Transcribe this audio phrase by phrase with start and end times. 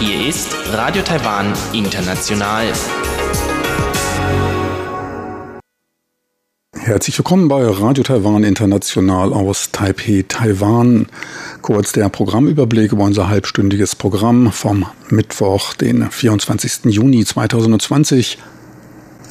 [0.00, 2.72] Hier ist Radio Taiwan International.
[6.74, 11.06] Herzlich willkommen bei Radio Taiwan International aus Taipei, Taiwan.
[11.60, 16.84] Kurz der Programmüberblick über unser halbstündiges Programm vom Mittwoch, den 24.
[16.84, 18.38] Juni 2020.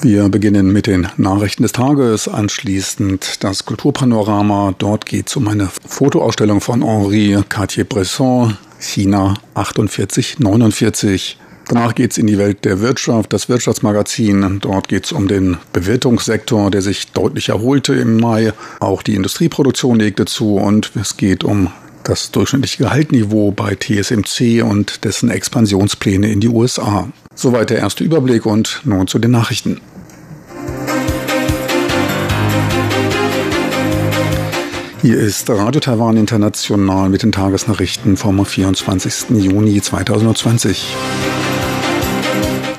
[0.02, 4.76] Wir beginnen mit den Nachrichten des Tages, anschließend das Kulturpanorama.
[4.78, 11.40] Dort geht es um eine Fotoausstellung von Henri Cartier-Bresson, China 4849.
[11.68, 14.60] Danach geht es in die Welt der Wirtschaft, das Wirtschaftsmagazin.
[14.62, 18.54] Dort geht es um den Bewirtungssektor, der sich deutlich erholte im Mai.
[18.80, 21.72] Auch die Industrieproduktion legte zu und es geht um
[22.08, 27.10] das durchschnittliche Gehaltniveau bei TSMC und dessen Expansionspläne in die USA.
[27.36, 29.82] Soweit der erste Überblick und nun zu den Nachrichten.
[35.02, 39.30] Hier ist Radio Taiwan International mit den Tagesnachrichten vom 24.
[39.30, 40.96] Juni 2020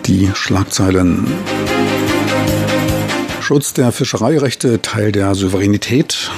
[0.06, 1.26] die Schlagzeilen.
[3.40, 6.30] Schutz der Fischereirechte Teil der Souveränität.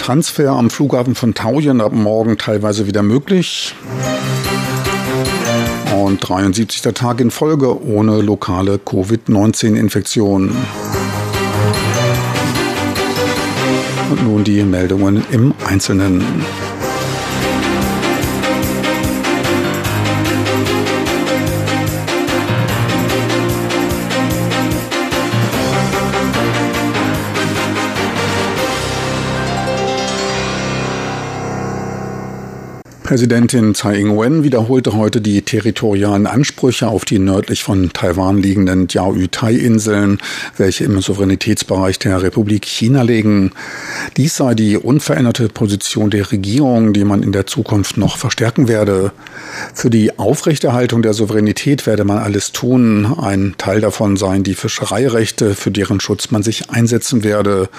[0.00, 3.74] Transfer am Flughafen von Taoyuan ab morgen teilweise wieder möglich.
[5.94, 6.80] Und 73.
[6.94, 10.56] Tag in Folge ohne lokale Covid-19-Infektion.
[14.10, 16.24] Und nun die Meldungen im Einzelnen.
[33.10, 40.18] Präsidentin Tsai Ing-wen wiederholte heute die territorialen Ansprüche auf die nördlich von Taiwan liegenden Diaoyutai-Inseln,
[40.56, 43.50] welche im Souveränitätsbereich der Republik China liegen.
[44.16, 49.10] Dies sei die unveränderte Position der Regierung, die man in der Zukunft noch verstärken werde.
[49.74, 53.18] Für die Aufrechterhaltung der Souveränität werde man alles tun.
[53.20, 57.70] Ein Teil davon seien die Fischereirechte, für deren Schutz man sich einsetzen werde.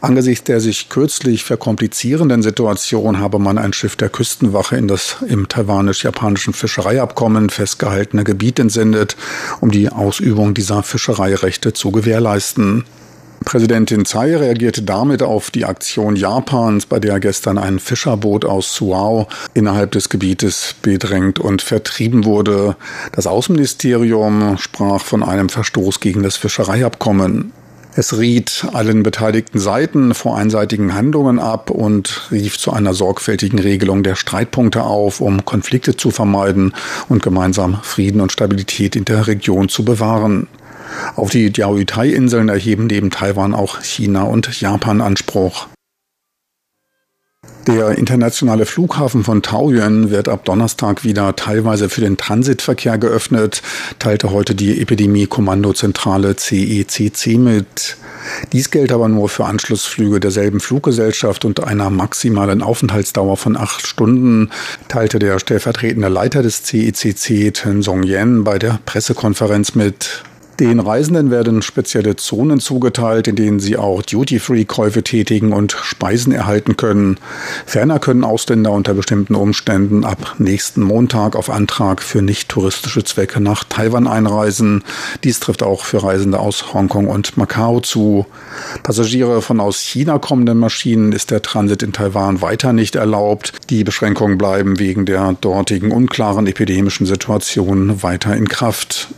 [0.00, 5.48] Angesichts der sich kürzlich verkomplizierenden Situation habe man ein Schiff der Küstenwache In das im
[5.48, 9.16] taiwanisch-japanischen Fischereiabkommen festgehaltene Gebiet entsendet,
[9.60, 12.84] um die Ausübung dieser Fischereirechte zu gewährleisten.
[13.44, 19.28] Präsidentin Tsai reagierte damit auf die Aktion Japans, bei der gestern ein Fischerboot aus Suao
[19.54, 22.76] innerhalb des Gebietes bedrängt und vertrieben wurde.
[23.12, 27.52] Das Außenministerium sprach von einem Verstoß gegen das Fischereiabkommen.
[27.94, 34.02] Es riet allen beteiligten Seiten vor einseitigen Handlungen ab und rief zu einer sorgfältigen Regelung
[34.02, 36.72] der Streitpunkte auf, um Konflikte zu vermeiden
[37.10, 40.48] und gemeinsam Frieden und Stabilität in der Region zu bewahren.
[41.16, 45.68] Auf die Diaoyutai-Inseln erheben neben Taiwan auch China und Japan Anspruch.
[47.66, 53.62] Der internationale Flughafen von Taoyuan wird ab Donnerstag wieder teilweise für den Transitverkehr geöffnet,
[54.00, 57.96] teilte heute die Epidemie-Kommandozentrale CECC mit.
[58.52, 64.50] Dies gilt aber nur für Anschlussflüge derselben Fluggesellschaft und einer maximalen Aufenthaltsdauer von acht Stunden,
[64.88, 70.24] teilte der stellvertretende Leiter des CECC Ten Song Yen bei der Pressekonferenz mit.
[70.60, 76.76] Den Reisenden werden spezielle Zonen zugeteilt, in denen sie auch Duty-Free-Käufe tätigen und Speisen erhalten
[76.76, 77.16] können.
[77.64, 83.40] Ferner können Ausländer unter bestimmten Umständen ab nächsten Montag auf Antrag für nicht touristische Zwecke
[83.40, 84.84] nach Taiwan einreisen.
[85.24, 88.26] Dies trifft auch für Reisende aus Hongkong und Macau zu.
[88.82, 93.54] Passagiere von aus China kommenden Maschinen ist der Transit in Taiwan weiter nicht erlaubt.
[93.70, 99.08] Die Beschränkungen bleiben wegen der dortigen unklaren epidemischen Situation weiter in Kraft.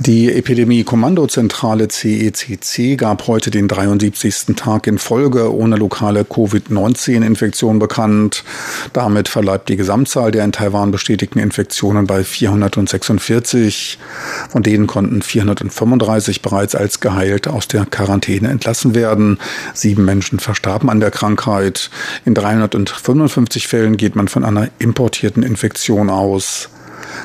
[0.00, 4.56] Die Epidemie-Kommandozentrale CECC gab heute den 73.
[4.56, 8.42] Tag in Folge ohne lokale Covid-19-Infektion bekannt.
[8.92, 14.00] Damit verleibt die Gesamtzahl der in Taiwan bestätigten Infektionen bei 446.
[14.50, 19.38] Von denen konnten 435 bereits als geheilt aus der Quarantäne entlassen werden.
[19.74, 21.88] Sieben Menschen verstarben an der Krankheit.
[22.24, 26.68] In 355 Fällen geht man von einer importierten Infektion aus.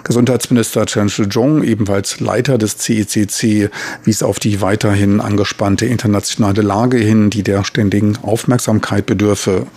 [0.03, 3.69] Gesundheitsminister Chen Shih-chung, ebenfalls Leiter des CECC,
[4.03, 9.67] wies auf die weiterhin angespannte internationale Lage hin, die der ständigen Aufmerksamkeit bedürfe.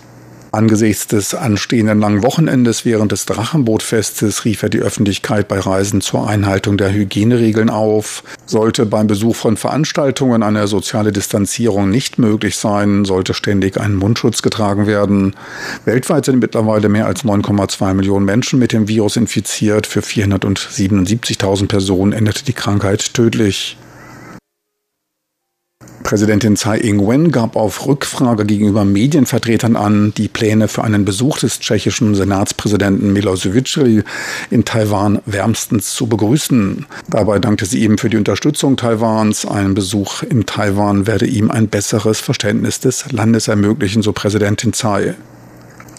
[0.54, 6.28] Angesichts des anstehenden langen Wochenendes während des Drachenbootfestes rief er die Öffentlichkeit bei Reisen zur
[6.28, 8.22] Einhaltung der Hygieneregeln auf.
[8.44, 14.43] Sollte beim Besuch von Veranstaltungen eine soziale Distanzierung nicht möglich sein, sollte ständig ein Mundschutz
[14.43, 15.34] getragen werden.
[15.87, 19.87] Weltweit sind mittlerweile mehr als 9,2 Millionen Menschen mit dem Virus infiziert.
[19.87, 23.78] Für 477.000 Personen endete die Krankheit tödlich.
[26.02, 31.60] Präsidentin Tsai Ing-wen gab auf Rückfrage gegenüber Medienvertretern an, die Pläne für einen Besuch des
[31.60, 34.04] tschechischen Senatspräsidenten Milosevic
[34.50, 36.87] in Taiwan wärmstens zu begrüßen.
[37.08, 39.46] Dabei dankte sie ihm für die Unterstützung Taiwans.
[39.46, 45.14] Ein Besuch in Taiwan werde ihm ein besseres Verständnis des Landes ermöglichen, so Präsidentin Tsai.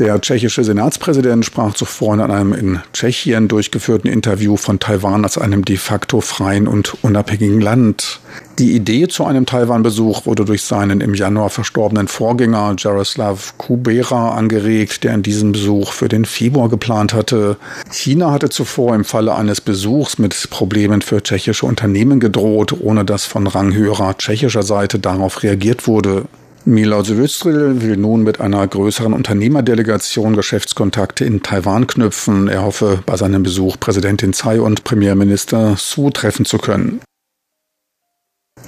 [0.03, 5.63] Der tschechische Senatspräsident sprach zuvor in einem in Tschechien durchgeführten Interview von Taiwan als einem
[5.63, 8.19] de facto freien und unabhängigen Land.
[8.59, 15.05] Die Idee zu einem Taiwan-Besuch wurde durch seinen im Januar verstorbenen Vorgänger Jaroslav Kubera angeregt,
[15.05, 17.55] der in diesem Besuch für den Februar geplant hatte.
[17.89, 23.23] China hatte zuvor im Falle eines Besuchs mit Problemen für tschechische Unternehmen gedroht, ohne dass
[23.23, 26.25] von ranghöherer tschechischer Seite darauf reagiert wurde.
[26.65, 32.47] Milosevic will nun mit einer größeren Unternehmerdelegation Geschäftskontakte in Taiwan knüpfen.
[32.47, 37.01] Er hoffe, bei seinem Besuch Präsidentin Tsai und Premierminister Su treffen zu können.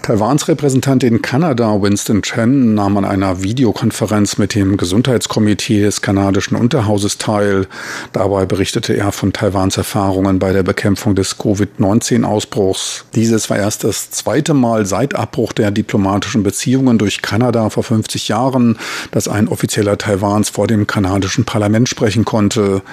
[0.01, 6.55] Taiwans Repräsentant in Kanada, Winston Chen, nahm an einer Videokonferenz mit dem Gesundheitskomitee des kanadischen
[6.55, 7.65] Unterhauses teil.
[8.13, 13.05] Dabei berichtete er von Taiwans Erfahrungen bei der Bekämpfung des Covid-19-Ausbruchs.
[13.15, 18.27] Dieses war erst das zweite Mal seit Abbruch der diplomatischen Beziehungen durch Kanada vor 50
[18.27, 18.77] Jahren,
[19.09, 22.83] dass ein offizieller Taiwans vor dem kanadischen Parlament sprechen konnte.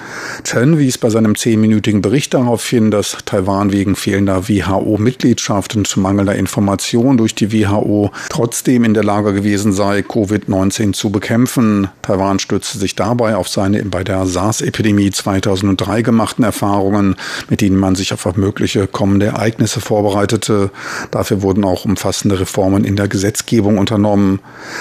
[0.43, 6.35] Chen wies bei seinem zehnminütigen Bericht darauf hin, dass Taiwan wegen fehlender WHO-Mitgliedschaft und mangelnder
[6.35, 11.87] Information Organisation durch die WHO trotzdem in der Lage gewesen sei, Covid-19 zu bekämpfen.
[12.01, 17.15] Taiwan stützte sich dabei auf seine bei der SARS-Epidemie 2003 gemachten Erfahrungen,
[17.49, 20.71] mit denen man sich auf mögliche kommende Ereignisse vorbereitete.
[21.11, 24.39] Dafür wurden auch umfassende Reformen in der Gesetzgebung unternommen.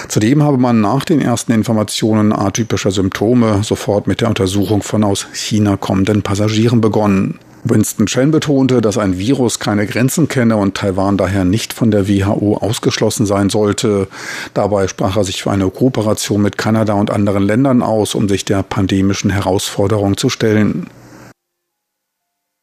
[0.08, 5.26] Zudem habe man nach den ersten Informationen atypischer Symptome sofort mit der Untersuchung von aus
[5.32, 7.38] China kommenden Passagieren begonnen.
[7.64, 12.08] Winston Chen betonte, dass ein Virus keine Grenzen kenne und Taiwan daher nicht von der
[12.08, 14.08] WHO ausgeschlossen sein sollte.
[14.52, 18.44] Dabei sprach er sich für eine Kooperation mit Kanada und anderen Ländern aus, um sich
[18.44, 20.88] der pandemischen Herausforderung zu stellen.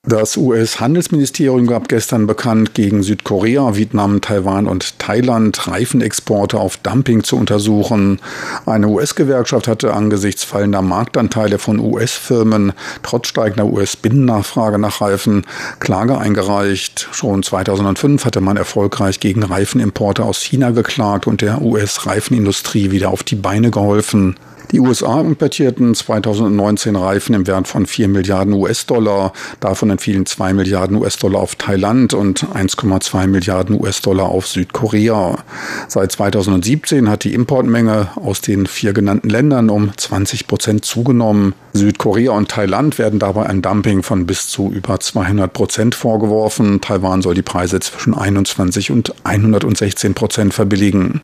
[0.03, 7.35] Das US-Handelsministerium gab gestern bekannt, gegen Südkorea, Vietnam, Taiwan und Thailand Reifenexporte auf Dumping zu
[7.35, 8.21] untersuchen.
[8.65, 12.71] Eine US-Gewerkschaft hatte angesichts fallender Marktanteile von US-Firmen
[13.03, 15.45] trotz steigender US-Binnennachfrage nach Reifen
[15.81, 17.09] Klage eingereicht.
[17.11, 23.23] Schon 2005 hatte man erfolgreich gegen Reifenimporte aus China geklagt und der US-Reifenindustrie wieder auf
[23.23, 24.37] die Beine geholfen.
[24.71, 29.33] Die USA importierten 2019 Reifen im Wert von 4 Milliarden US-Dollar.
[29.59, 35.39] Davon entfielen 2 Milliarden US-Dollar auf Thailand und 1,2 Milliarden US-Dollar auf Südkorea.
[35.87, 41.55] Seit 2017 hat die Importmenge aus den vier genannten Ländern um 20 Prozent zugenommen.
[41.73, 46.79] Südkorea und Thailand werden dabei ein Dumping von bis zu über 200 Prozent vorgeworfen.
[46.79, 51.21] Taiwan soll die Preise zwischen 21 und 116 Prozent verbilligen.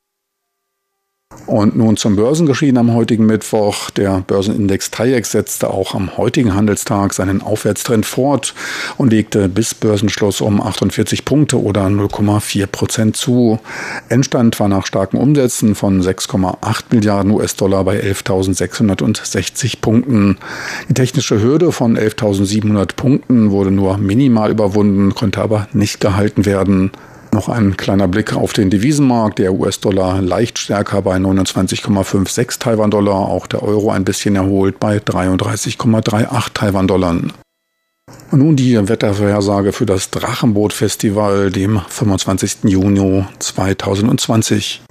[1.48, 3.92] Und nun zum Börsengeschehen am heutigen Mittwoch.
[3.92, 8.56] Der Börsenindex TAIEX setzte auch am heutigen Handelstag seinen Aufwärtstrend fort
[8.98, 13.60] und legte bis Börsenschluss um 48 Punkte oder 0,4 Prozent zu.
[14.10, 20.38] Endstand war nach starken Umsätzen von 6,8 Milliarden US-Dollar bei 11.660 Punkten.
[20.90, 26.92] Die technische Hürde von 11.700 Punkten wurde nur minimal überwunden, konnte aber nicht gehalten werden.
[27.36, 29.40] Noch ein kleiner Blick auf den Devisenmarkt.
[29.40, 33.13] Der US-Dollar leicht stärker bei 29,56 Taiwan-Dollar.
[33.13, 37.10] Auch der Euro ein bisschen erholt bei 33,38 Taiwan-Dollar.
[38.32, 42.60] Und nun die Wettervorhersage für das Drachenboot-Festival, dem 25.
[42.63, 44.84] Juni 2020.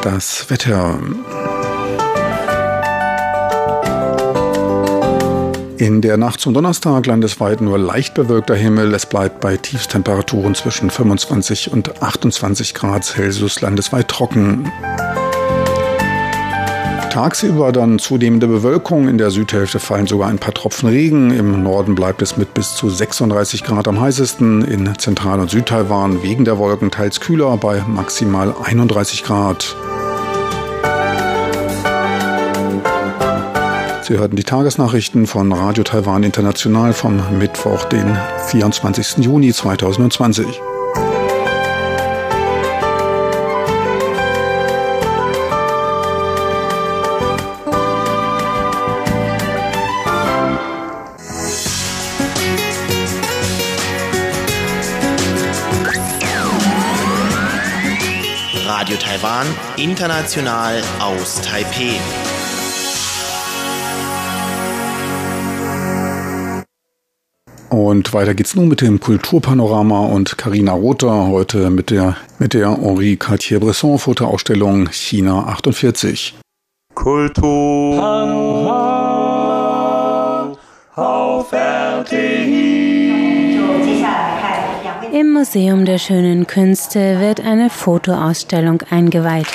[0.00, 0.98] Das Wetter.
[5.78, 8.92] In der Nacht zum Donnerstag landesweit nur leicht bewölkter Himmel.
[8.94, 14.72] Es bleibt bei Tiefstemperaturen zwischen 25 und 28 Grad Celsius landesweit trocken.
[17.12, 19.06] Tagsüber dann zunehmende Bewölkung.
[19.06, 21.30] In der Südhälfte fallen sogar ein paar Tropfen Regen.
[21.30, 24.64] Im Norden bleibt es mit bis zu 36 Grad am heißesten.
[24.64, 29.76] In Zentral- und Südtaiwan wegen der Wolken teils kühler bei maximal 31 Grad.
[34.08, 39.18] Sie hörten die Tagesnachrichten von Radio Taiwan International vom Mittwoch, den 24.
[39.18, 40.46] Juni 2020.
[58.64, 59.46] Radio Taiwan,
[59.76, 62.00] international aus Taipeh.
[67.88, 72.76] Und weiter geht's nun mit dem Kulturpanorama und Carina Rother heute mit der, mit der
[72.76, 76.34] Henri Cartier-Bresson Fotoausstellung China 48.
[76.94, 77.98] Kultur
[80.96, 83.58] auf RTI.
[85.10, 89.46] Im Museum der schönen Künste wird eine Fotoausstellung eingeweiht.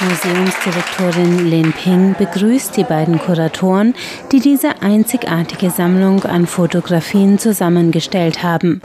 [0.00, 3.94] Museumsdirektorin Lin Ping begrüßt die beiden Kuratoren,
[4.30, 8.80] die diese einzigartige Sammlung an Fotografien zusammengestellt haben.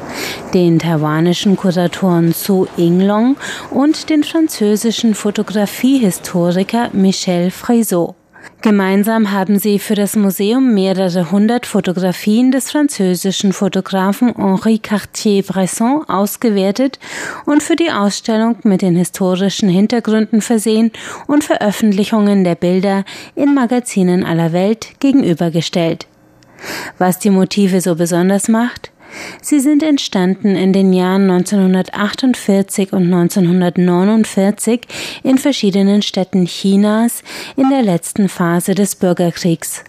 [0.55, 3.37] Den taiwanischen Kuratoren Su Yinglong
[3.69, 8.15] und den französischen Fotografiehistoriker Michel Frézeau.
[8.61, 16.97] Gemeinsam haben sie für das Museum mehrere hundert Fotografien des französischen Fotografen Henri Cartier-Bresson ausgewertet
[17.45, 20.91] und für die Ausstellung mit den historischen Hintergründen versehen
[21.27, 23.03] und Veröffentlichungen der Bilder
[23.35, 26.07] in Magazinen aller Welt gegenübergestellt.
[26.97, 28.92] Was die Motive so besonders macht?
[29.41, 34.81] Sie sind entstanden in den Jahren 1948 und 1949
[35.23, 37.23] in verschiedenen Städten Chinas
[37.55, 39.83] in der letzten Phase des Bürgerkriegs.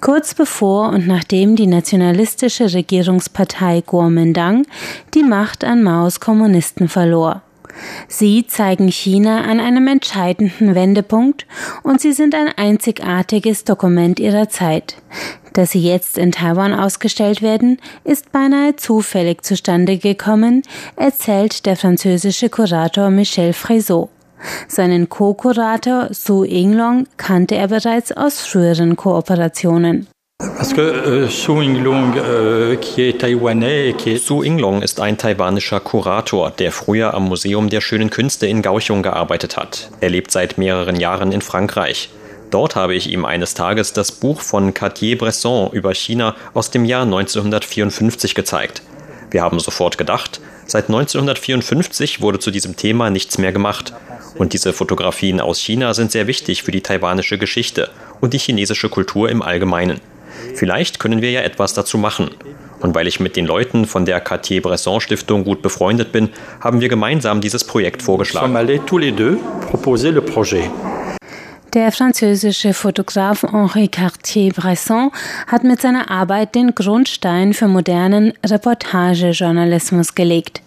[0.00, 4.66] Kurz bevor und nachdem die nationalistische Regierungspartei Kuomintang
[5.14, 7.42] die Macht an Maos Kommunisten verlor.
[8.08, 11.46] Sie zeigen China an einem entscheidenden Wendepunkt
[11.82, 14.96] und sie sind ein einzigartiges Dokument ihrer Zeit.
[15.52, 20.62] Dass sie jetzt in Taiwan ausgestellt werden, ist beinahe zufällig zustande gekommen,
[20.96, 24.08] erzählt der französische Kurator Michel Frézeau.
[24.66, 30.08] Seinen Co-Kurator Su Yinglong kannte er bereits aus früheren Kooperationen.
[30.76, 32.74] Euh, Su Yinglong euh,
[34.82, 39.90] ist ein taiwanischer Kurator, der früher am Museum der schönen Künste in Kaohsiung gearbeitet hat.
[40.00, 42.10] Er lebt seit mehreren Jahren in Frankreich.
[42.52, 47.04] Dort habe ich ihm eines Tages das Buch von Cartier-Bresson über China aus dem Jahr
[47.04, 48.82] 1954 gezeigt.
[49.30, 53.94] Wir haben sofort gedacht, seit 1954 wurde zu diesem Thema nichts mehr gemacht.
[54.36, 57.88] Und diese Fotografien aus China sind sehr wichtig für die taiwanische Geschichte
[58.20, 60.02] und die chinesische Kultur im Allgemeinen.
[60.54, 62.32] Vielleicht können wir ja etwas dazu machen.
[62.80, 66.28] Und weil ich mit den Leuten von der Cartier-Bresson Stiftung gut befreundet bin,
[66.60, 68.52] haben wir gemeinsam dieses Projekt vorgeschlagen.
[71.74, 75.10] Der französische Fotograf Henri Cartier-Bresson
[75.46, 80.60] hat mit seiner Arbeit den Grundstein für modernen Reportagejournalismus gelegt.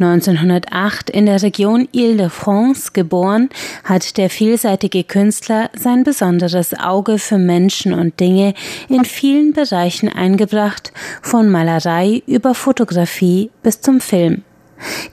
[0.00, 3.48] 1908 in der Region Ile-de-France geboren,
[3.84, 8.54] hat der vielseitige Künstler sein besonderes Auge für Menschen und Dinge
[8.88, 10.92] in vielen Bereichen eingebracht,
[11.22, 14.42] von Malerei über Fotografie bis zum Film.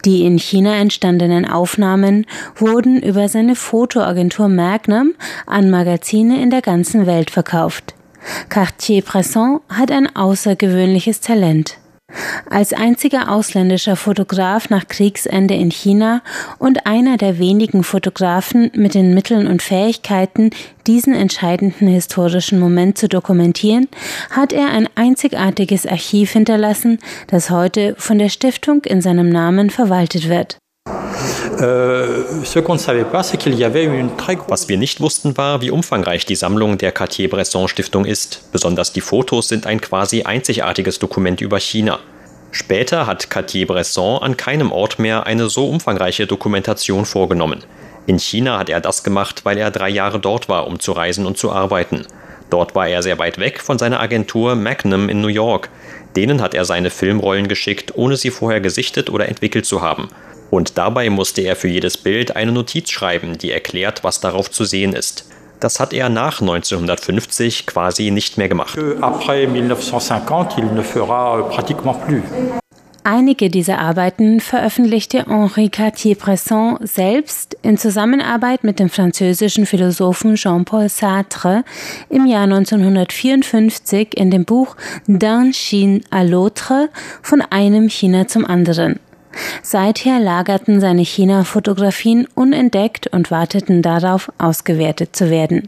[0.06, 5.14] Die in China entstandenen Aufnahmen wurden über seine Fotoagentur Magnum
[5.46, 7.94] an Magazine in der ganzen Welt verkauft.
[8.50, 11.78] Cartier-Bresson hat ein außergewöhnliches Talent.
[12.50, 16.22] Als einziger ausländischer Fotograf nach Kriegsende in China
[16.58, 20.52] und einer der wenigen Fotografen mit den Mitteln und Fähigkeiten,
[20.88, 23.88] diesen entscheidenden historischen Moment zu dokumentieren,
[24.30, 30.30] hat er ein einzigartiges Archiv hinterlassen, das heute von der Stiftung in seinem Namen verwaltet
[30.30, 30.58] wird.
[34.48, 38.52] Was wir nicht wussten, war, wie umfangreich die Sammlung der Cartier-Bresson Stiftung ist.
[38.52, 42.00] Besonders die Fotos sind ein quasi einzigartiges Dokument über China.
[42.52, 47.64] Später hat Cartier-Bresson an keinem Ort mehr eine so umfangreiche Dokumentation vorgenommen.
[48.06, 51.26] In China hat er das gemacht, weil er drei Jahre dort war, um zu reisen
[51.26, 52.06] und zu arbeiten.
[52.50, 55.70] Dort war er sehr weit weg von seiner Agentur Magnum in New York.
[56.16, 60.08] Denen hat er seine Filmrollen geschickt, ohne sie vorher gesichtet oder entwickelt zu haben.
[60.50, 64.64] Und dabei musste er für jedes Bild eine Notiz schreiben, die erklärt, was darauf zu
[64.64, 65.26] sehen ist.
[65.60, 68.78] Das hat er nach 1950 quasi nicht mehr gemacht.
[68.78, 68.96] Ne
[73.04, 81.64] Einige dieser Arbeiten veröffentlichte Henri Cartier-Bresson selbst in Zusammenarbeit mit dem französischen Philosophen Jean-Paul Sartre
[82.10, 84.76] im Jahr 1954 in dem Buch
[85.08, 86.90] D'un Chine à l'autre
[87.22, 89.00] von einem China zum anderen.
[89.62, 95.68] Seither lagerten seine China-Fotografien unentdeckt und warteten darauf, ausgewertet zu werden.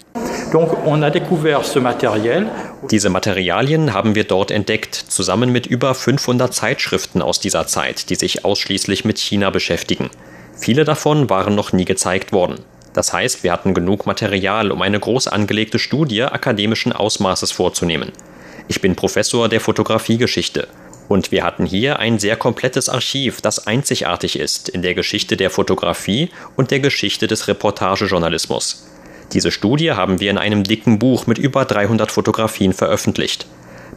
[2.90, 8.16] Diese Materialien haben wir dort entdeckt, zusammen mit über 500 Zeitschriften aus dieser Zeit, die
[8.16, 10.10] sich ausschließlich mit China beschäftigen.
[10.58, 12.60] Viele davon waren noch nie gezeigt worden.
[12.94, 18.12] Das heißt, wir hatten genug Material, um eine groß angelegte Studie akademischen Ausmaßes vorzunehmen.
[18.68, 20.68] Ich bin Professor der Fotografiegeschichte
[21.10, 25.50] und wir hatten hier ein sehr komplettes Archiv, das einzigartig ist in der Geschichte der
[25.50, 28.88] Fotografie und der Geschichte des Reportagejournalismus.
[29.34, 33.48] Diese Studie haben wir in einem dicken Buch mit über 300 Fotografien veröffentlicht.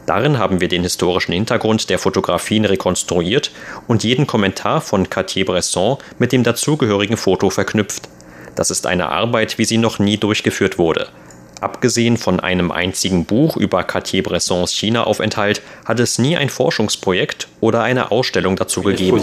[0.05, 3.51] Darin haben wir den historischen Hintergrund der Fotografien rekonstruiert
[3.87, 8.09] und jeden Kommentar von Cartier-Bresson mit dem dazugehörigen Foto verknüpft.
[8.55, 11.09] Das ist eine Arbeit, wie sie noch nie durchgeführt wurde.
[11.63, 18.11] Abgesehen von einem einzigen Buch über Cartier-Bressons China-Aufenthalt hat es nie ein Forschungsprojekt oder eine
[18.11, 19.21] Ausstellung dazu gegeben.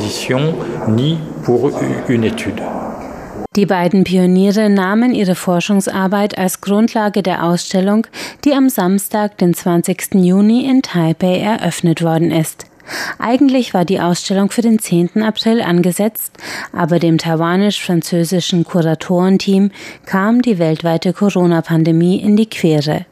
[3.56, 8.06] Die beiden Pioniere nahmen ihre Forschungsarbeit als Grundlage der Ausstellung,
[8.46, 10.14] die am Samstag, den 20.
[10.14, 12.69] Juni in Taipei eröffnet worden ist.
[13.18, 15.22] Eigentlich war die Ausstellung für den 10.
[15.22, 16.32] April angesetzt,
[16.72, 19.70] aber dem taiwanisch-französischen Kuratorenteam
[20.06, 23.06] kam die weltweite Corona-Pandemie in die Quere.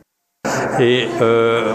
[0.81, 1.75] Euh,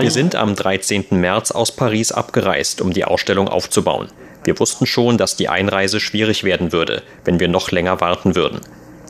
[0.00, 1.06] Wir sind am 13.
[1.10, 4.08] März aus Paris abgereist, um die Ausstellung aufzubauen.
[4.44, 8.60] Wir wussten schon, dass die Einreise schwierig werden würde, wenn wir noch länger warten würden.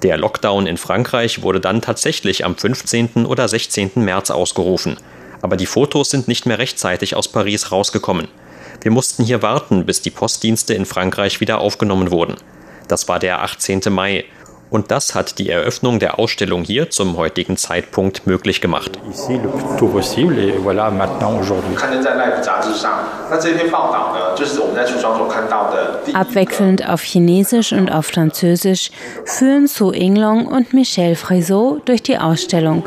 [0.03, 3.27] Der Lockdown in Frankreich wurde dann tatsächlich am 15.
[3.27, 3.93] oder 16.
[3.97, 4.97] März ausgerufen
[5.43, 8.29] aber die Fotos sind nicht mehr rechtzeitig aus Paris rausgekommen.
[8.83, 12.37] Wir mussten hier warten, bis die Postdienste in Frankreich wieder aufgenommen wurden.
[12.89, 13.83] Das war der 18.
[13.91, 14.25] Mai.
[14.71, 18.99] Und das hat die Eröffnung der Ausstellung hier zum heutigen Zeitpunkt möglich gemacht.
[26.15, 28.91] Abwechselnd auf Chinesisch und auf Französisch
[29.25, 32.85] führen Su Inglong und Michel Frézot durch die Ausstellung.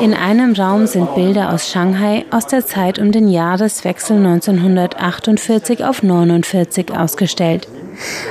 [0.00, 6.02] In einem Raum sind Bilder aus Shanghai aus der Zeit um den Jahreswechsel 1948 auf
[6.02, 7.68] 49 ausgestellt.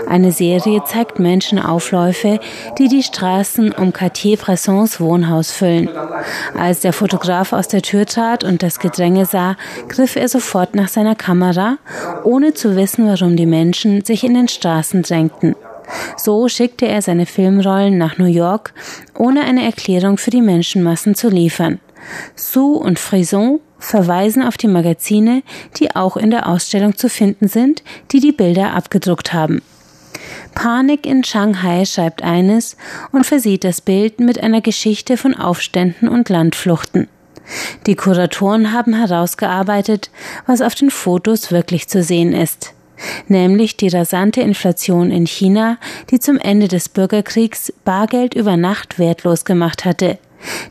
[0.08, 2.40] Eine Serie zeigt Menschenaufläufe,
[2.78, 5.90] die die Straßen um Cartier-Bressons Wohnhaus füllen.
[6.58, 9.56] Als der Fotograf aus der Tür trat und das Gedränge sah,
[9.88, 11.78] griff er sofort nach seiner Kamera,
[12.24, 15.56] ohne zu wissen, warum die Menschen sich in den Straßen drängten.
[16.18, 18.74] So schickte er seine Filmrollen nach New York,
[19.18, 21.80] ohne eine Erklärung für die Menschenmassen zu liefern.
[22.36, 25.44] Sue und Frison verweisen auf die Magazine,
[25.78, 29.62] die auch in der Ausstellung zu finden sind, die die Bilder abgedruckt haben.
[30.54, 32.78] Panik in Shanghai schreibt eines
[33.12, 37.08] und versieht das Bild mit einer Geschichte von Aufständen und Landfluchten.
[37.88, 40.12] Die Kuratoren haben herausgearbeitet,
[40.46, 42.74] was auf den Fotos wirklich zu sehen ist
[43.28, 45.78] nämlich die rasante Inflation in China,
[46.10, 50.18] die zum Ende des Bürgerkriegs Bargeld über Nacht wertlos gemacht hatte.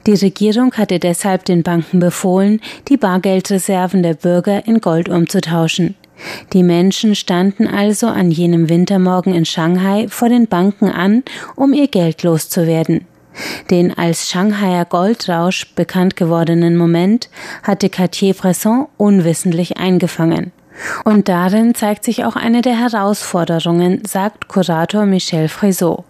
[0.07, 5.95] Die Regierung hatte deshalb den Banken befohlen, die Bargeldreserven der Bürger in Gold umzutauschen.
[6.53, 11.23] Die Menschen standen also an jenem Wintermorgen in Shanghai vor den Banken an,
[11.57, 13.07] um ihr Geld loszuwerden.
[13.71, 17.31] Den als Shanghaier Goldrausch bekannt gewordenen Moment
[17.63, 20.53] hatte Cartier-Bresson unwissentlich eingefangen.
[21.05, 26.05] Und darin zeigt sich auch eine der Herausforderungen, sagt Kurator Michel Frézot.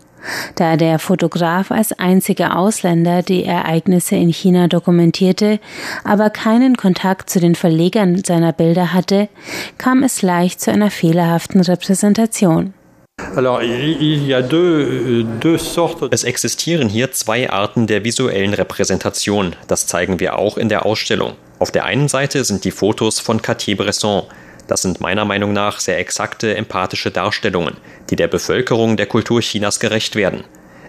[0.54, 5.60] Da der Fotograf als einziger Ausländer die Ereignisse in China dokumentierte,
[6.04, 9.28] aber keinen Kontakt zu den Verlegern seiner Bilder hatte,
[9.78, 12.74] kam es leicht zu einer fehlerhaften Repräsentation.
[16.10, 19.56] Es existieren hier zwei Arten der visuellen Repräsentation.
[19.68, 21.32] Das zeigen wir auch in der Ausstellung.
[21.58, 24.22] Auf der einen Seite sind die Fotos von Cartier-Bresson,
[24.70, 27.76] das sind meiner Meinung nach sehr exakte, empathische Darstellungen,
[28.08, 30.44] die der Bevölkerung der Kultur Chinas gerecht werden.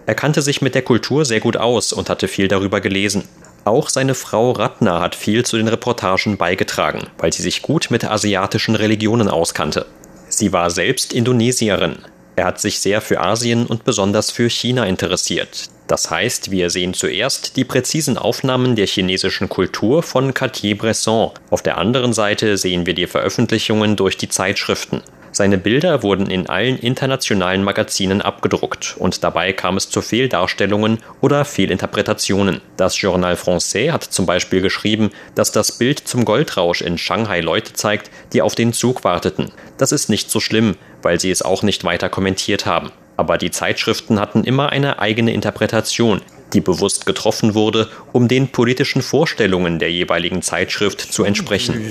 [0.05, 3.27] Er kannte sich mit der Kultur sehr gut aus und hatte viel darüber gelesen.
[3.65, 8.05] Auch seine Frau Ratna hat viel zu den Reportagen beigetragen, weil sie sich gut mit
[8.05, 9.87] asiatischen Religionen auskannte.
[10.29, 11.97] Sie war selbst Indonesierin.
[12.35, 15.69] Er hat sich sehr für Asien und besonders für China interessiert.
[15.91, 21.31] Das heißt, wir sehen zuerst die präzisen Aufnahmen der chinesischen Kultur von Cartier-Bresson.
[21.49, 25.01] Auf der anderen Seite sehen wir die Veröffentlichungen durch die Zeitschriften.
[25.33, 31.43] Seine Bilder wurden in allen internationalen Magazinen abgedruckt und dabei kam es zu Fehldarstellungen oder
[31.43, 32.61] Fehlinterpretationen.
[32.77, 37.73] Das Journal Français hat zum Beispiel geschrieben, dass das Bild zum Goldrausch in Shanghai Leute
[37.73, 39.51] zeigt, die auf den Zug warteten.
[39.77, 43.51] Das ist nicht so schlimm, weil sie es auch nicht weiter kommentiert haben aber die
[43.51, 46.21] Zeitschriften hatten immer eine eigene Interpretation,
[46.53, 51.75] die bewusst getroffen wurde, um den politischen Vorstellungen der jeweiligen Zeitschrift zu entsprechen.
[51.75, 51.89] Euh,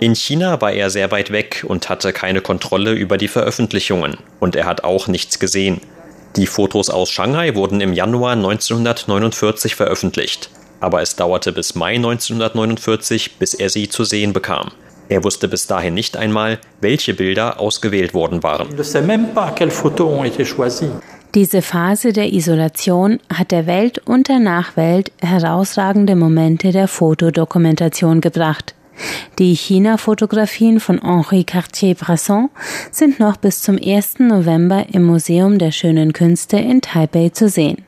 [0.00, 4.56] In China war er sehr weit weg und hatte keine Kontrolle über die Veröffentlichungen, und
[4.56, 5.80] er hat auch nichts gesehen.
[6.36, 13.38] Die Fotos aus Shanghai wurden im Januar 1949 veröffentlicht, aber es dauerte bis Mai 1949,
[13.38, 14.72] bis er sie zu sehen bekam.
[15.08, 18.68] Er wusste bis dahin nicht einmal, welche Bilder ausgewählt worden waren.
[21.34, 28.74] Diese Phase der Isolation hat der Welt und der Nachwelt herausragende Momente der Fotodokumentation gebracht.
[29.38, 32.48] Die China-Fotografien von Henri Cartier-Bresson
[32.90, 34.20] sind noch bis zum 1.
[34.20, 37.84] November im Museum der Schönen Künste in Taipei zu sehen.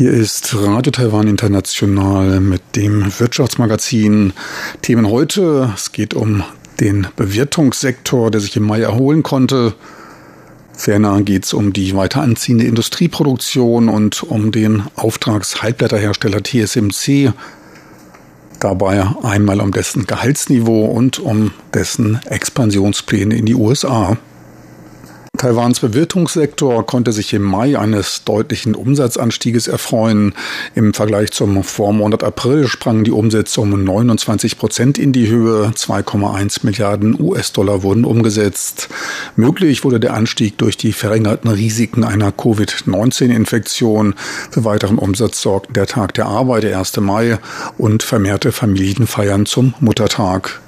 [0.00, 4.32] Hier ist Radio Taiwan International mit dem Wirtschaftsmagazin.
[4.80, 5.74] Themen heute.
[5.74, 6.42] Es geht um
[6.80, 9.74] den Bewirtungssektor, der sich im Mai erholen konnte.
[10.72, 17.34] Ferner geht es um die weiter anziehende Industrieproduktion und um den Auftragshalbblätterhersteller TSMC.
[18.58, 24.16] Dabei einmal um dessen Gehaltsniveau und um dessen Expansionspläne in die USA.
[25.40, 30.34] Taiwans Bewirtungssektor konnte sich im Mai eines deutlichen Umsatzanstieges erfreuen.
[30.74, 35.72] Im Vergleich zum Vormonat April sprangen die Umsätze um 29 Prozent in die Höhe.
[35.74, 38.90] 2,1 Milliarden US-Dollar wurden umgesetzt.
[39.34, 44.16] Möglich wurde der Anstieg durch die verringerten Risiken einer Covid-19-Infektion.
[44.50, 46.98] Für weiteren Umsatz sorgten der Tag der Arbeit, der 1.
[46.98, 47.38] Mai,
[47.78, 50.60] und vermehrte Familienfeiern zum Muttertag.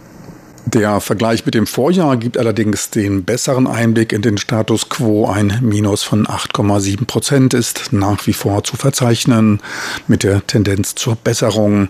[0.64, 5.26] Der Vergleich mit dem Vorjahr gibt allerdings den besseren Einblick in den Status quo.
[5.26, 9.60] Ein Minus von 8,7 Prozent ist nach wie vor zu verzeichnen,
[10.06, 11.88] mit der Tendenz zur Besserung.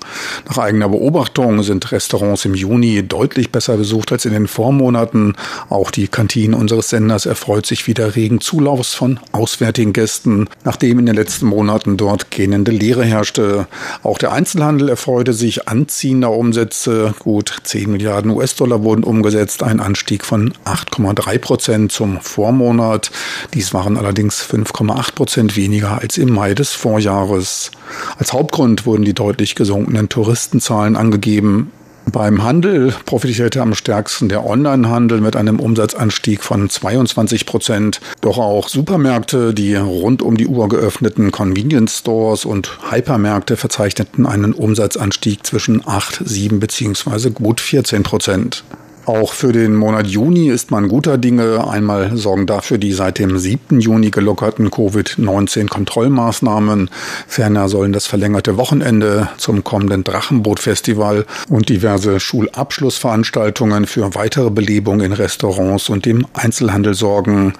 [0.48, 5.34] Nach eigener Beobachtung sind Restaurants im Juni deutlich besser besucht als in den Vormonaten.
[5.68, 11.06] Auch die Kantine unseres Senders erfreut sich wieder regen Zulaufs von auswärtigen Gästen, nachdem in
[11.06, 13.66] den letzten Monaten dort gähnende Leere herrschte.
[14.02, 19.80] Auch der Einzelhandel erfreute sich anziehender Umsätze, gut 10 Milliarden US-Dollar US-Dollar wurden umgesetzt, ein
[19.80, 23.10] Anstieg von 8,3 Prozent zum Vormonat.
[23.54, 27.72] Dies waren allerdings 5,8 Prozent weniger als im Mai des Vorjahres.
[28.18, 31.72] Als Hauptgrund wurden die deutlich gesunkenen Touristenzahlen angegeben.
[32.10, 38.00] Beim Handel profitierte am stärksten der Onlinehandel mit einem Umsatzanstieg von 22 Prozent.
[38.20, 44.52] Doch auch Supermärkte, die rund um die Uhr geöffneten Convenience Stores und Hypermärkte verzeichneten einen
[44.52, 47.30] Umsatzanstieg zwischen 8, 7 bzw.
[47.30, 48.64] gut 14 Prozent.
[49.04, 51.68] Auch für den Monat Juni ist man guter Dinge.
[51.68, 53.80] Einmal sorgen dafür die seit dem 7.
[53.80, 56.88] Juni gelockerten Covid-19-Kontrollmaßnahmen.
[57.26, 65.12] Ferner sollen das verlängerte Wochenende zum kommenden Drachenboot-Festival und diverse Schulabschlussveranstaltungen für weitere Belebung in
[65.12, 67.54] Restaurants und dem Einzelhandel sorgen.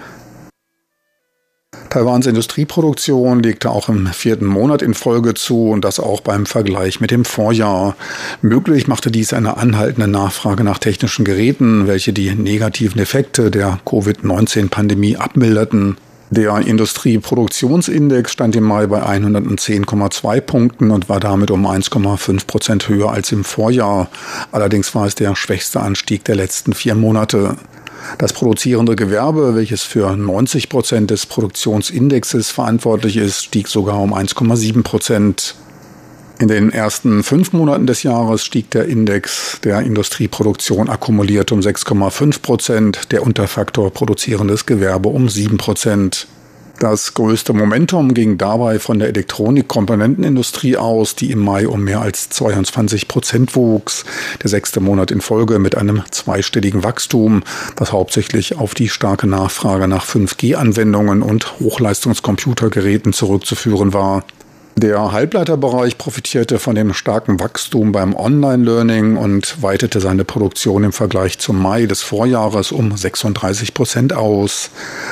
[1.93, 6.99] Taiwans Industrieproduktion legte auch im vierten Monat in Folge zu und das auch beim Vergleich
[6.99, 7.95] mit dem Vorjahr.
[8.41, 15.17] Möglich machte dies eine anhaltende Nachfrage nach technischen Geräten, welche die negativen Effekte der Covid-19-Pandemie
[15.17, 15.97] abmilderten.
[16.31, 23.11] Der Industrieproduktionsindex stand im Mai bei 110,2 Punkten und war damit um 1,5 Prozent höher
[23.11, 24.09] als im Vorjahr.
[24.51, 27.55] Allerdings war es der schwächste Anstieg der letzten vier Monate.
[28.17, 34.83] Das produzierende Gewerbe, welches für 90 Prozent des Produktionsindexes verantwortlich ist, stieg sogar um 1,7
[34.83, 35.55] Prozent.
[36.39, 42.41] In den ersten fünf Monaten des Jahres stieg der Index der Industrieproduktion akkumuliert um 6,5
[42.41, 46.27] Prozent, der Unterfaktor produzierendes Gewerbe um 7 Prozent.
[46.79, 52.29] Das größte Momentum ging dabei von der Elektronikkomponentenindustrie aus, die im Mai um mehr als
[52.29, 54.05] 22 Prozent wuchs.
[54.41, 57.43] Der sechste Monat in Folge mit einem zweistelligen Wachstum,
[57.75, 64.23] das hauptsächlich auf die starke Nachfrage nach 5G-Anwendungen und Hochleistungscomputergeräten zurückzuführen war.
[64.75, 71.37] Der Halbleiterbereich profitierte von dem starken Wachstum beim Online-Learning und weitete seine Produktion im Vergleich
[71.37, 74.71] zum Mai des Vorjahres um 36 Prozent aus.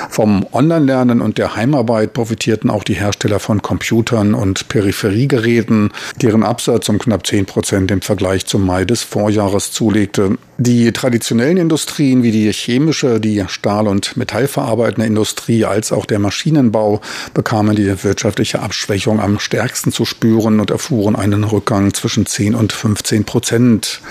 [0.10, 6.90] Vom Online-Lernen und der Heimarbeit profitierten auch die Hersteller von Computern und Peripheriegeräten, deren Absatz
[6.90, 10.38] um knapp 10 Prozent im Vergleich zum Mai des Vorjahres zulegte.
[10.64, 17.02] Die traditionellen Industrien wie die chemische, die Stahl- und Metallverarbeitende Industrie als auch der Maschinenbau
[17.34, 22.74] bekamen die wirtschaftliche Abschwächung am stärksten zu spüren und erfuhren einen Rückgang zwischen 10 und
[22.74, 24.02] 15 Prozent.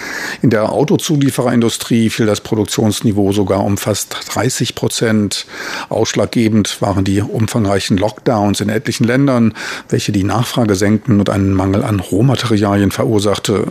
[0.43, 5.47] In der Autozuliefererindustrie fiel das Produktionsniveau sogar um fast 30 Prozent.
[5.89, 9.55] Ausschlaggebend waren die umfangreichen Lockdowns in etlichen Ländern,
[9.89, 13.69] welche die Nachfrage senkten und einen Mangel an Rohmaterialien verursachte.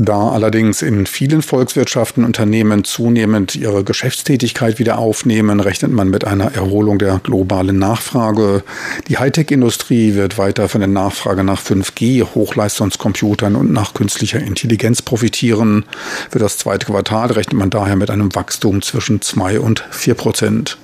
[0.00, 6.54] Da allerdings in vielen Volkswirtschaften Unternehmen zunehmend ihre Geschäftstätigkeit wieder aufnehmen, rechnet man mit einer
[6.54, 8.62] Erholung der globalen Nachfrage.
[9.08, 15.84] Die Hightech-Industrie wird weiter von der Nachfrage nach 5G, Hochleistungscomputern und nach künstlicher Intelligenz profitieren.
[16.30, 20.78] Für das zweite Quartal rechnet man daher mit einem Wachstum zwischen zwei und vier Prozent.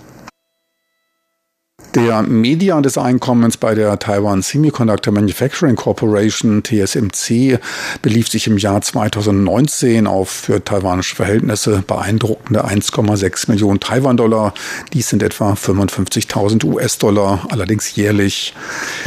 [1.94, 7.60] Der Median des Einkommens bei der Taiwan Semiconductor Manufacturing Corporation TSMC
[8.02, 14.54] belief sich im Jahr 2019 auf für taiwanische Verhältnisse beeindruckende 1,6 Millionen Taiwan-Dollar.
[14.92, 18.54] Dies sind etwa 55.000 US-Dollar, allerdings jährlich.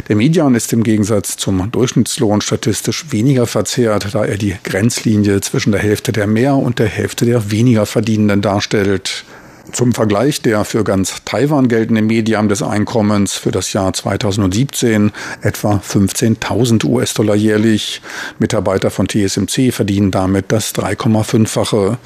[0.08, 5.72] Der Median ist im Gegensatz zum Durchschnittslohn statistisch weniger verzerrt, da er die Grenzlinie zwischen
[5.72, 9.26] der Hälfte der mehr und der Hälfte der weniger Verdienenden darstellt.
[9.72, 15.82] Zum Vergleich der für ganz Taiwan geltende Median des Einkommens für das Jahr 2017 etwa
[15.86, 18.00] 15.000 US-Dollar jährlich.
[18.38, 21.98] Mitarbeiter von TSMC verdienen damit das 3,5-fache.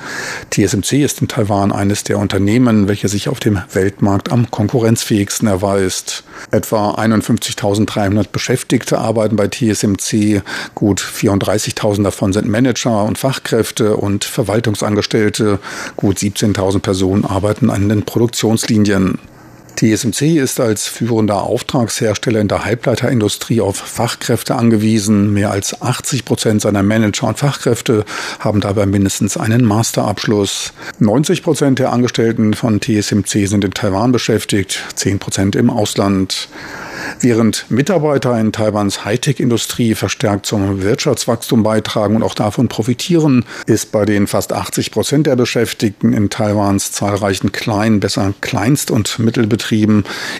[0.51, 6.25] TSMC ist in Taiwan eines der Unternehmen, welche sich auf dem Weltmarkt am konkurrenzfähigsten erweist.
[6.51, 10.42] Etwa 51.300 Beschäftigte arbeiten bei TSMC,
[10.75, 15.61] gut 34.000 davon sind Manager und Fachkräfte und Verwaltungsangestellte,
[15.96, 19.19] gut 17.000 Personen arbeiten arbeiten an den Produktionslinien.
[19.83, 25.33] TSMC ist als führender Auftragshersteller in der Halbleiterindustrie auf Fachkräfte angewiesen.
[25.33, 28.05] Mehr als 80 Prozent seiner Manager und Fachkräfte
[28.38, 30.73] haben dabei mindestens einen Masterabschluss.
[31.01, 36.49] 90 Prozent der Angestellten von TSMC sind in Taiwan beschäftigt, 10 Prozent im Ausland.
[37.18, 44.05] Während Mitarbeiter in Taiwans Hightech-Industrie verstärkt zum Wirtschaftswachstum beitragen und auch davon profitieren, ist bei
[44.05, 49.72] den fast 80 Prozent der Beschäftigten in Taiwans zahlreichen kleinen, besser Kleinst- und Mittelbetrieben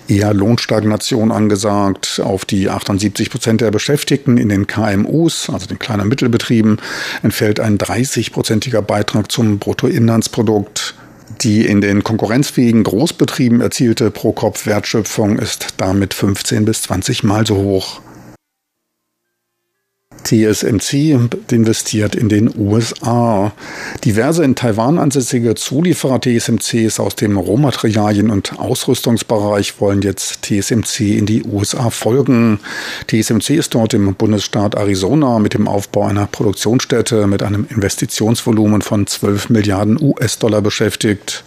[0.09, 2.21] eher Lohnstagnation angesagt.
[2.23, 6.79] Auf die 78 Prozent der Beschäftigten in den KMUs, also den kleinen Mittelbetrieben,
[7.23, 10.95] entfällt ein 30-prozentiger Beitrag zum Bruttoinlandsprodukt.
[11.41, 18.01] Die in den konkurrenzfähigen Großbetrieben erzielte Pro-Kopf-Wertschöpfung ist damit 15 bis 20 Mal so hoch.
[20.25, 21.19] TSMC
[21.51, 23.53] investiert in den USA.
[24.05, 31.27] Diverse in Taiwan ansässige Zulieferer TSMCs aus dem Rohmaterialien- und Ausrüstungsbereich wollen jetzt TSMC in
[31.27, 32.61] die USA folgen.
[33.09, 39.07] TSMC ist dort im Bundesstaat Arizona mit dem Aufbau einer Produktionsstätte mit einem Investitionsvolumen von
[39.07, 41.45] 12 Milliarden US-Dollar beschäftigt.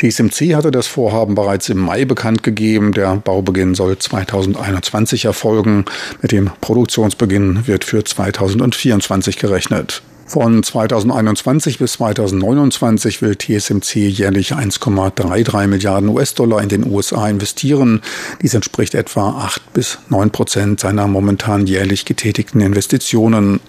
[0.00, 2.92] TSMC hatte das Vorhaben bereits im Mai bekannt gegeben.
[2.92, 5.84] Der Baubeginn soll 2021 erfolgen.
[6.22, 10.02] Mit dem Produktionsbeginn wird für 2024 gerechnet.
[10.24, 18.00] Von 2021 bis 2029 will TSMC jährlich 1,33 Milliarden US-Dollar in den USA investieren.
[18.40, 23.60] Dies entspricht etwa 8 bis 9 Prozent seiner momentan jährlich getätigten Investitionen.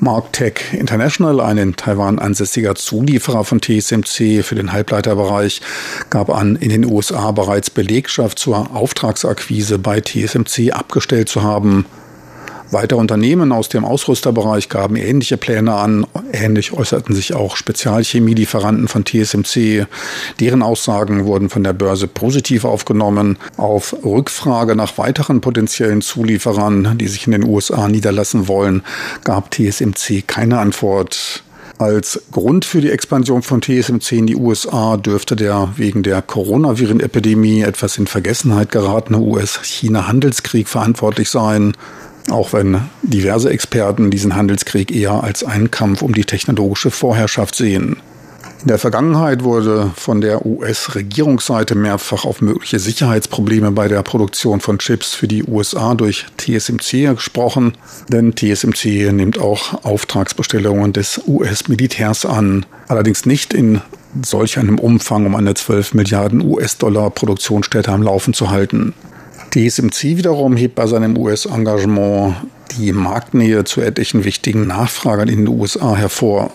[0.00, 5.60] Marktech International, ein in Taiwan ansässiger Zulieferer von TSMC für den Halbleiterbereich,
[6.10, 11.86] gab an, in den USA bereits Belegschaft zur Auftragsakquise bei TSMC abgestellt zu haben.
[12.72, 16.06] Weitere Unternehmen aus dem Ausrüsterbereich gaben ähnliche Pläne an.
[16.32, 19.86] Ähnlich äußerten sich auch Spezialchemielieferanten von TSMC.
[20.38, 23.38] Deren Aussagen wurden von der Börse positiv aufgenommen.
[23.56, 28.82] Auf Rückfrage nach weiteren potenziellen Zulieferern, die sich in den USA niederlassen wollen,
[29.24, 31.42] gab TSMC keine Antwort.
[31.78, 37.62] Als Grund für die Expansion von TSMC in die USA dürfte der wegen der Coronaviren-Epidemie
[37.62, 41.72] etwas in Vergessenheit geratene US-China-Handelskrieg verantwortlich sein
[42.28, 47.96] auch wenn diverse Experten diesen Handelskrieg eher als einen Kampf um die technologische Vorherrschaft sehen.
[48.62, 54.78] In der Vergangenheit wurde von der US-Regierungsseite mehrfach auf mögliche Sicherheitsprobleme bei der Produktion von
[54.78, 57.72] Chips für die USA durch TSMC gesprochen,
[58.08, 63.80] denn TSMC nimmt auch Auftragsbestellungen des US-Militärs an, allerdings nicht in
[64.22, 68.92] solch einem Umfang, um eine 12 Milliarden US-Dollar Produktionsstätte am Laufen zu halten.
[69.50, 72.36] TSMC wiederum hebt bei seinem US-Engagement
[72.78, 76.50] die Marktnähe zu etlichen wichtigen Nachfragern in den USA hervor.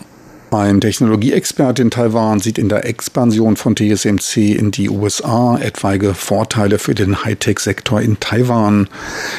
[0.52, 6.78] Ein Technologieexperte in Taiwan sieht in der Expansion von TSMC in die USA etwaige Vorteile
[6.78, 8.88] für den Hightech-Sektor in Taiwan.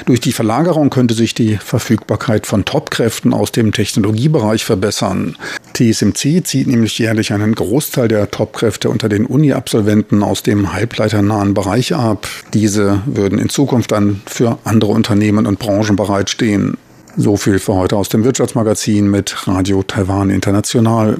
[0.05, 5.37] Durch die Verlagerung könnte sich die Verfügbarkeit von Topkräften aus dem Technologiebereich verbessern.
[5.73, 11.95] TSMC zieht nämlich jährlich einen Großteil der Topkräfte unter den Uni-Absolventen aus dem halbleiternahen Bereich
[11.95, 12.27] ab.
[12.53, 16.77] Diese würden in Zukunft dann für andere Unternehmen und Branchen bereitstehen.
[17.19, 21.17] So viel für heute aus dem Wirtschaftsmagazin mit Radio Taiwan International.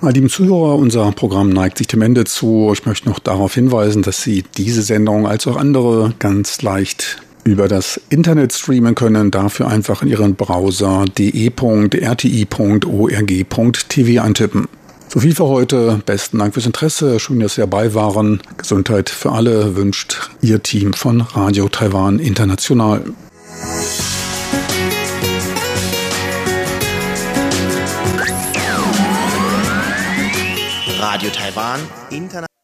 [0.00, 2.70] Meine lieben Zuhörer, unser Programm neigt sich dem Ende zu.
[2.72, 7.68] Ich möchte noch darauf hinweisen, dass Sie diese Sendung als auch andere ganz leicht über
[7.68, 9.30] das Internet streamen können.
[9.30, 11.92] Dafür einfach in Ihren Browser de.rti.org.tv
[14.22, 14.68] eintippen.
[15.08, 16.00] So viel für heute.
[16.06, 17.18] Besten Dank fürs Interesse.
[17.18, 18.40] Schön, dass Sie dabei waren.
[18.56, 23.02] Gesundheit für alle wünscht Ihr Team von Radio Taiwan International.
[31.00, 32.59] Radio Taiwan International